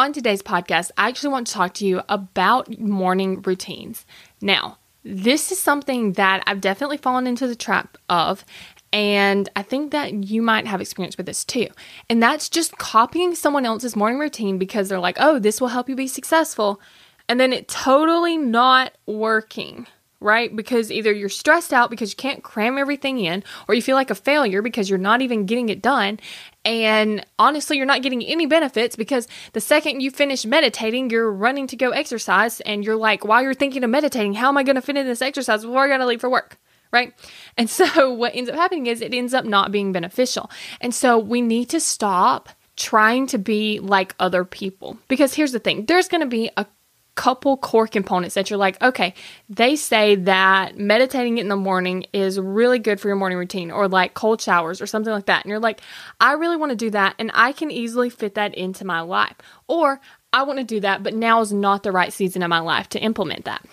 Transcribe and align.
On 0.00 0.14
today's 0.14 0.40
podcast, 0.40 0.90
I 0.96 1.08
actually 1.10 1.28
want 1.28 1.46
to 1.48 1.52
talk 1.52 1.74
to 1.74 1.86
you 1.86 2.00
about 2.08 2.78
morning 2.78 3.42
routines. 3.42 4.06
Now, 4.40 4.78
this 5.04 5.52
is 5.52 5.58
something 5.60 6.14
that 6.14 6.42
I've 6.46 6.62
definitely 6.62 6.96
fallen 6.96 7.26
into 7.26 7.46
the 7.46 7.54
trap 7.54 7.98
of, 8.08 8.46
and 8.94 9.50
I 9.56 9.62
think 9.62 9.90
that 9.92 10.14
you 10.14 10.40
might 10.40 10.66
have 10.66 10.80
experience 10.80 11.18
with 11.18 11.26
this 11.26 11.44
too. 11.44 11.66
And 12.08 12.22
that's 12.22 12.48
just 12.48 12.78
copying 12.78 13.34
someone 13.34 13.66
else's 13.66 13.94
morning 13.94 14.18
routine 14.18 14.56
because 14.56 14.88
they're 14.88 14.98
like, 14.98 15.18
oh, 15.20 15.38
this 15.38 15.60
will 15.60 15.68
help 15.68 15.86
you 15.86 15.96
be 15.96 16.08
successful. 16.08 16.80
And 17.28 17.38
then 17.38 17.52
it 17.52 17.68
totally 17.68 18.38
not 18.38 18.96
working, 19.04 19.86
right? 20.20 20.54
Because 20.54 20.92
either 20.92 21.12
you're 21.12 21.28
stressed 21.28 21.72
out 21.72 21.90
because 21.90 22.10
you 22.12 22.16
can't 22.16 22.42
cram 22.42 22.78
everything 22.78 23.18
in, 23.18 23.42
or 23.66 23.74
you 23.74 23.82
feel 23.82 23.96
like 23.96 24.10
a 24.10 24.14
failure 24.14 24.62
because 24.62 24.90
you're 24.90 24.98
not 24.98 25.22
even 25.22 25.46
getting 25.46 25.68
it 25.68 25.82
done. 25.82 26.20
And 26.64 27.24
honestly, 27.38 27.78
you're 27.78 27.86
not 27.86 28.02
getting 28.02 28.22
any 28.22 28.46
benefits 28.46 28.96
because 28.96 29.26
the 29.54 29.60
second 29.60 30.00
you 30.00 30.10
finish 30.10 30.44
meditating, 30.44 31.10
you're 31.10 31.32
running 31.32 31.66
to 31.68 31.76
go 31.76 31.90
exercise. 31.90 32.60
And 32.60 32.84
you're 32.84 32.96
like, 32.96 33.24
while 33.24 33.42
you're 33.42 33.54
thinking 33.54 33.82
of 33.82 33.90
meditating, 33.90 34.34
how 34.34 34.48
am 34.48 34.58
I 34.58 34.62
going 34.62 34.76
to 34.76 34.82
fit 34.82 34.96
in 34.96 35.06
this 35.06 35.22
exercise 35.22 35.64
before 35.64 35.84
I 35.84 35.88
got 35.88 35.98
to 35.98 36.06
leave 36.06 36.20
for 36.20 36.30
work? 36.30 36.58
right? 36.92 37.14
And 37.56 37.70
so 37.70 38.12
what 38.12 38.34
ends 38.34 38.50
up 38.50 38.56
happening 38.56 38.86
is 38.86 39.00
it 39.00 39.14
ends 39.14 39.34
up 39.34 39.44
not 39.44 39.72
being 39.72 39.92
beneficial. 39.92 40.50
And 40.80 40.94
so 40.94 41.18
we 41.18 41.40
need 41.40 41.68
to 41.70 41.80
stop 41.80 42.48
trying 42.76 43.26
to 43.28 43.38
be 43.38 43.78
like 43.78 44.14
other 44.18 44.44
people. 44.44 44.98
Because 45.08 45.34
here's 45.34 45.52
the 45.52 45.58
thing 45.58 45.86
there's 45.86 46.08
going 46.08 46.22
to 46.22 46.26
be 46.26 46.50
a 46.56 46.66
couple 47.14 47.56
core 47.56 47.86
components 47.86 48.34
that 48.34 48.50
you're 48.50 48.58
like, 48.58 48.80
okay, 48.82 49.14
they 49.48 49.76
say 49.76 50.14
that 50.14 50.78
meditating 50.78 51.38
in 51.38 51.48
the 51.48 51.56
morning 51.56 52.06
is 52.12 52.38
really 52.38 52.78
good 52.78 53.00
for 53.00 53.08
your 53.08 53.16
morning 53.16 53.38
routine, 53.38 53.70
or 53.70 53.88
like 53.88 54.14
cold 54.14 54.40
showers, 54.40 54.80
or 54.80 54.86
something 54.86 55.12
like 55.12 55.26
that. 55.26 55.44
And 55.44 55.50
you're 55.50 55.58
like, 55.58 55.80
I 56.20 56.32
really 56.32 56.56
want 56.56 56.70
to 56.70 56.76
do 56.76 56.90
that, 56.90 57.14
and 57.18 57.30
I 57.34 57.52
can 57.52 57.70
easily 57.70 58.10
fit 58.10 58.34
that 58.34 58.54
into 58.54 58.84
my 58.84 59.00
life. 59.00 59.36
Or 59.68 60.00
I 60.32 60.44
want 60.44 60.58
to 60.60 60.64
do 60.64 60.80
that, 60.80 61.02
but 61.02 61.14
now 61.14 61.40
is 61.40 61.52
not 61.52 61.82
the 61.82 61.92
right 61.92 62.12
season 62.12 62.42
of 62.42 62.48
my 62.48 62.60
life 62.60 62.88
to 62.90 63.00
implement 63.00 63.44
that. 63.44 63.64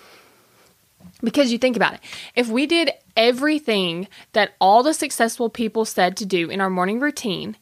Because 1.23 1.51
you 1.51 1.57
think 1.57 1.75
about 1.75 1.93
it, 1.93 1.99
if 2.35 2.47
we 2.47 2.65
did 2.67 2.91
everything 3.15 4.07
that 4.33 4.53
all 4.59 4.83
the 4.83 4.93
successful 4.93 5.49
people 5.49 5.85
said 5.85 6.17
to 6.17 6.25
do 6.25 6.49
in 6.49 6.61
our 6.61 6.69
morning 6.69 6.99
routine, 6.99 7.57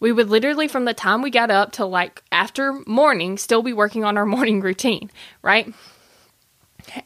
we 0.00 0.12
would 0.12 0.28
literally, 0.28 0.66
from 0.66 0.86
the 0.86 0.94
time 0.94 1.22
we 1.22 1.30
got 1.30 1.50
up 1.50 1.72
till 1.72 1.88
like 1.88 2.22
after 2.32 2.72
morning, 2.86 3.38
still 3.38 3.62
be 3.62 3.72
working 3.72 4.04
on 4.04 4.18
our 4.18 4.26
morning 4.36 4.60
routine, 4.60 5.10
right? 5.42 5.72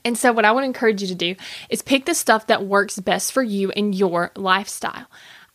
And 0.05 0.17
so, 0.17 0.33
what 0.33 0.45
I 0.45 0.53
would 0.53 0.65
encourage 0.65 1.03
you 1.03 1.09
to 1.09 1.15
do 1.15 1.35
is 1.69 1.83
pick 1.83 2.07
the 2.07 2.15
stuff 2.15 2.47
that 2.47 2.65
works 2.65 2.99
best 3.01 3.33
for 3.33 3.43
you 3.43 3.71
and 3.73 3.95
your 3.95 4.31
lifestyle. 4.37 5.07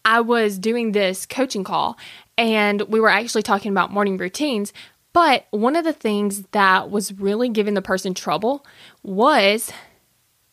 I 0.05 0.21
was 0.21 0.59
doing 0.59 0.91
this 0.91 1.25
coaching 1.25 1.63
call 1.63 1.97
and 2.37 2.81
we 2.83 2.99
were 2.99 3.09
actually 3.09 3.43
talking 3.43 3.71
about 3.71 3.91
morning 3.91 4.17
routines. 4.17 4.71
But 5.11 5.45
one 5.51 5.75
of 5.75 5.83
the 5.83 5.93
things 5.93 6.43
that 6.51 6.89
was 6.89 7.11
really 7.13 7.49
giving 7.49 7.73
the 7.73 7.81
person 7.81 8.13
trouble 8.13 8.65
was 9.03 9.71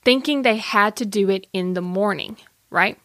thinking 0.05 0.43
they 0.43 0.57
had 0.57 0.97
to 0.97 1.07
do 1.07 1.29
it 1.31 1.47
in 1.53 1.75
the 1.75 1.83
morning, 1.83 2.37
right? 2.71 2.99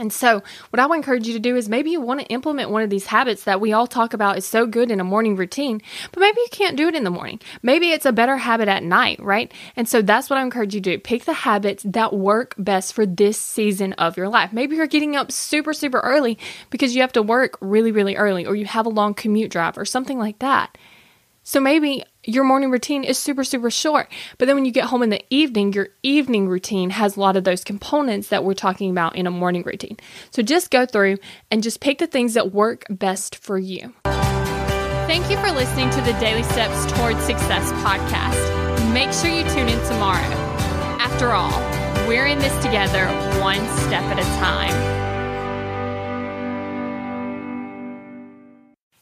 And 0.00 0.10
so, 0.10 0.42
what 0.70 0.80
I 0.80 0.86
would 0.86 0.96
encourage 0.96 1.26
you 1.26 1.34
to 1.34 1.38
do 1.38 1.56
is 1.56 1.68
maybe 1.68 1.90
you 1.90 2.00
want 2.00 2.20
to 2.20 2.26
implement 2.26 2.70
one 2.70 2.82
of 2.82 2.88
these 2.88 3.06
habits 3.06 3.44
that 3.44 3.60
we 3.60 3.74
all 3.74 3.86
talk 3.86 4.14
about 4.14 4.38
is 4.38 4.46
so 4.46 4.66
good 4.66 4.90
in 4.90 4.98
a 4.98 5.04
morning 5.04 5.36
routine, 5.36 5.82
but 6.10 6.20
maybe 6.20 6.40
you 6.40 6.48
can't 6.50 6.76
do 6.76 6.88
it 6.88 6.94
in 6.94 7.04
the 7.04 7.10
morning. 7.10 7.38
Maybe 7.62 7.90
it's 7.90 8.06
a 8.06 8.12
better 8.12 8.38
habit 8.38 8.66
at 8.66 8.82
night, 8.82 9.20
right? 9.22 9.52
And 9.76 9.86
so, 9.86 10.00
that's 10.00 10.30
what 10.30 10.38
I 10.38 10.42
encourage 10.42 10.74
you 10.74 10.80
to 10.80 10.96
do. 10.96 10.98
Pick 10.98 11.26
the 11.26 11.34
habits 11.34 11.82
that 11.86 12.14
work 12.14 12.54
best 12.56 12.94
for 12.94 13.04
this 13.04 13.38
season 13.38 13.92
of 13.94 14.16
your 14.16 14.28
life. 14.28 14.54
Maybe 14.54 14.74
you're 14.74 14.86
getting 14.86 15.16
up 15.16 15.30
super, 15.30 15.74
super 15.74 16.00
early 16.00 16.38
because 16.70 16.94
you 16.94 17.02
have 17.02 17.12
to 17.12 17.22
work 17.22 17.58
really, 17.60 17.92
really 17.92 18.16
early, 18.16 18.46
or 18.46 18.56
you 18.56 18.64
have 18.64 18.86
a 18.86 18.90
long 18.90 19.12
commute 19.12 19.50
drive, 19.50 19.76
or 19.76 19.84
something 19.84 20.18
like 20.18 20.38
that. 20.38 20.78
So 21.42 21.60
maybe 21.60 22.04
your 22.24 22.44
morning 22.44 22.70
routine 22.70 23.04
is 23.04 23.18
super, 23.18 23.44
super 23.44 23.70
short. 23.70 24.08
But 24.38 24.46
then 24.46 24.56
when 24.56 24.64
you 24.64 24.72
get 24.72 24.84
home 24.84 25.02
in 25.02 25.10
the 25.10 25.24
evening, 25.30 25.72
your 25.72 25.88
evening 26.02 26.48
routine 26.48 26.90
has 26.90 27.16
a 27.16 27.20
lot 27.20 27.36
of 27.36 27.44
those 27.44 27.64
components 27.64 28.28
that 28.28 28.44
we're 28.44 28.54
talking 28.54 28.90
about 28.90 29.16
in 29.16 29.26
a 29.26 29.30
morning 29.30 29.62
routine. 29.64 29.96
So 30.30 30.42
just 30.42 30.70
go 30.70 30.86
through 30.86 31.18
and 31.50 31.62
just 31.62 31.80
pick 31.80 31.98
the 31.98 32.06
things 32.06 32.34
that 32.34 32.52
work 32.52 32.84
best 32.90 33.36
for 33.36 33.58
you. 33.58 33.94
Thank 34.04 35.30
you 35.30 35.36
for 35.38 35.50
listening 35.50 35.90
to 35.90 36.00
the 36.02 36.12
Daily 36.20 36.42
Steps 36.44 36.92
Towards 36.92 37.20
Success 37.20 37.72
podcast. 37.82 38.92
Make 38.92 39.12
sure 39.12 39.30
you 39.30 39.42
tune 39.54 39.68
in 39.68 39.86
tomorrow. 39.86 40.20
After 41.00 41.30
all, 41.30 41.58
we're 42.06 42.26
in 42.26 42.38
this 42.38 42.56
together, 42.62 43.06
one 43.40 43.66
step 43.78 44.02
at 44.04 44.18
a 44.18 44.24
time. 44.40 44.99